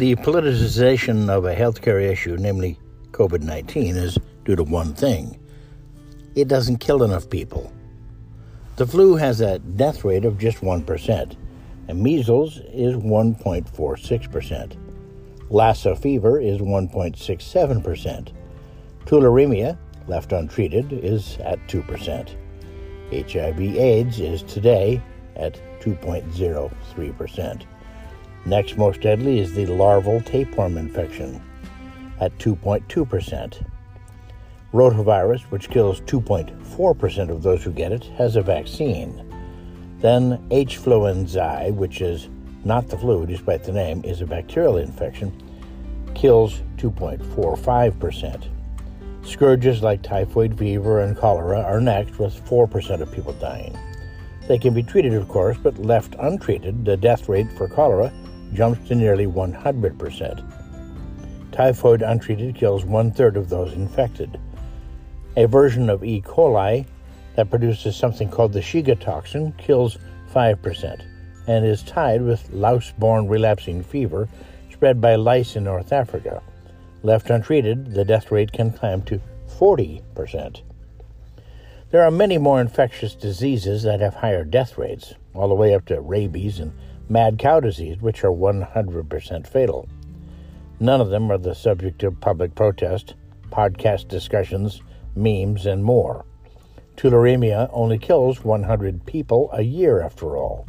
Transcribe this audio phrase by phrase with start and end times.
[0.00, 2.78] The politicization of a healthcare issue, namely
[3.10, 4.16] COVID 19, is
[4.46, 5.38] due to one thing
[6.34, 7.70] it doesn't kill enough people.
[8.76, 11.36] The flu has a death rate of just 1%,
[11.88, 14.76] and measles is 1.46%.
[15.50, 18.32] Lassa fever is 1.67%.
[19.04, 19.76] Tularemia,
[20.06, 22.34] left untreated, is at 2%.
[23.12, 25.02] HIV AIDS is today
[25.36, 27.66] at 2.03%.
[28.46, 31.42] Next most deadly is the larval tapeworm infection
[32.20, 33.66] at 2.2%.
[34.72, 39.26] Rotavirus, which kills 2.4% of those who get it, has a vaccine.
[39.98, 40.78] Then H.
[40.78, 42.28] influenzae, which is
[42.64, 45.32] not the flu despite the name, is a bacterial infection,
[46.14, 48.48] kills 2.45%.
[49.22, 53.76] Scourges like typhoid fever and cholera are next, with 4% of people dying.
[54.48, 58.10] They can be treated, of course, but left untreated, the death rate for cholera
[58.52, 61.52] jumps to nearly 100%.
[61.52, 64.38] Typhoid untreated kills one third of those infected.
[65.36, 66.22] A version of E.
[66.22, 66.86] coli
[67.36, 69.98] that produces something called the Shiga toxin kills
[70.32, 71.06] 5%
[71.46, 74.28] and is tied with louse borne relapsing fever
[74.72, 76.42] spread by lice in North Africa.
[77.02, 79.20] Left untreated, the death rate can climb to
[79.58, 80.62] 40%.
[81.90, 85.86] There are many more infectious diseases that have higher death rates, all the way up
[85.86, 86.72] to rabies and
[87.10, 89.88] mad cow disease, which are 100% fatal.
[90.78, 93.14] None of them are the subject of public protest,
[93.50, 94.80] podcast discussions,
[95.16, 96.24] memes, and more.
[96.96, 100.66] Tularemia only kills 100 people a year, after all.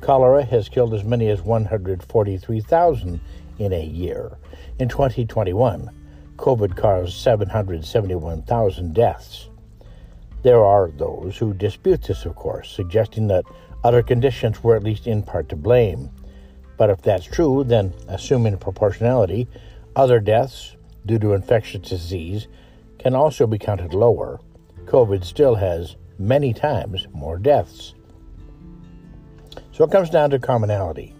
[0.00, 3.20] Cholera has killed as many as 143,000
[3.58, 4.38] in a year.
[4.78, 5.90] In 2021,
[6.36, 9.48] COVID caused 771,000 deaths.
[10.42, 13.44] There are those who dispute this, of course, suggesting that
[13.84, 16.10] other conditions were at least in part to blame.
[16.76, 19.48] But if that's true, then assuming proportionality,
[19.94, 20.76] other deaths
[21.06, 22.48] due to infectious disease
[22.98, 24.40] can also be counted lower.
[24.84, 27.94] COVID still has many times more deaths.
[29.72, 31.14] So it comes down to commonality,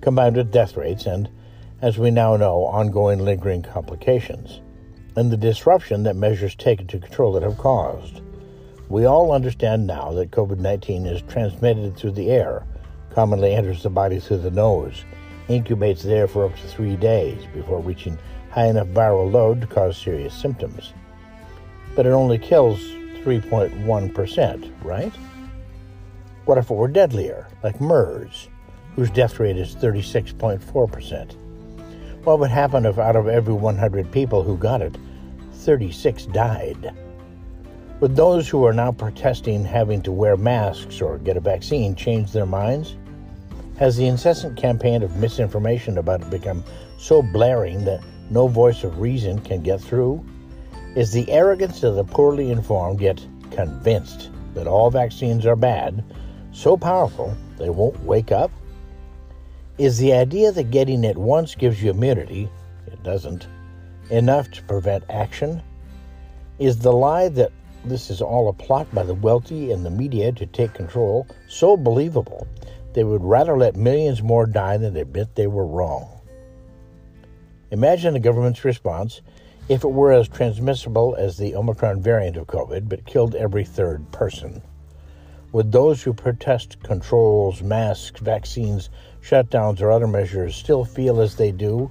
[0.00, 1.28] combined with death rates and,
[1.82, 4.60] as we now know, ongoing lingering complications,
[5.16, 8.20] and the disruption that measures taken to control it have caused.
[8.88, 12.64] We all understand now that COVID 19 is transmitted through the air,
[13.10, 15.04] commonly enters the body through the nose,
[15.48, 18.16] incubates there for up to three days before reaching
[18.52, 20.92] high enough viral load to cause serious symptoms.
[21.96, 22.78] But it only kills
[23.24, 25.12] 3.1%, right?
[26.44, 28.48] What if it were deadlier, like MERS,
[28.94, 31.34] whose death rate is 36.4%?
[32.22, 34.96] What would happen if out of every 100 people who got it,
[35.54, 36.94] 36 died?
[38.00, 42.30] Would those who are now protesting having to wear masks or get a vaccine change
[42.30, 42.94] their minds?
[43.78, 46.62] Has the incessant campaign of misinformation about it become
[46.98, 50.22] so blaring that no voice of reason can get through?
[50.94, 56.04] Is the arrogance of the poorly informed yet convinced that all vaccines are bad
[56.52, 58.50] so powerful they won't wake up?
[59.78, 62.50] Is the idea that getting it once gives you immunity,
[62.86, 63.46] it doesn't,
[64.10, 65.62] enough to prevent action?
[66.58, 67.52] Is the lie that
[67.88, 71.76] this is all a plot by the wealthy and the media to take control so
[71.76, 72.46] believable
[72.96, 76.08] they would rather let millions more die than admit they were wrong.
[77.70, 79.20] Imagine the government's response
[79.68, 84.10] if it were as transmissible as the Omicron variant of COVID, but killed every third
[84.12, 84.62] person.
[85.52, 88.88] Would those who protest controls, masks, vaccines,
[89.22, 91.90] shutdowns, or other measures still feel as they do?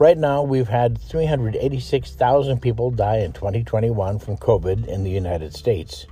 [0.00, 6.06] Right now, we've had 386,000 people die in 2021 from COVID in the United States.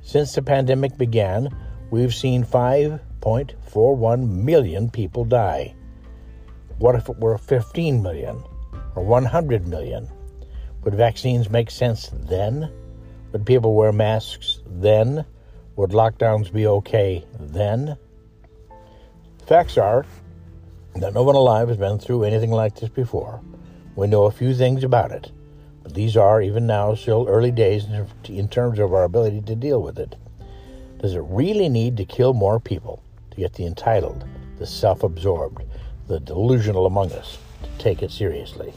[0.00, 1.54] Since the pandemic began,
[1.90, 5.74] we've seen 5.41 million people die.
[6.78, 8.42] What if it were 15 million
[8.96, 10.08] or 100 million?
[10.82, 12.72] Would vaccines make sense then?
[13.32, 15.26] Would people wear masks then?
[15.76, 17.98] Would lockdowns be okay then?
[19.46, 20.06] Facts are
[20.96, 23.40] that no one alive has been through anything like this before.
[23.96, 25.30] We know a few things about it,
[25.82, 27.86] but these are, even now, still early days
[28.28, 30.16] in terms of our ability to deal with it.
[31.00, 34.24] Does it really need to kill more people to get the entitled,
[34.58, 35.62] the self absorbed,
[36.06, 38.72] the delusional among us to take it seriously?